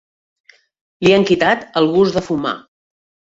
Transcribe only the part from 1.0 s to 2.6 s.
Li han quitat el gust de fumar.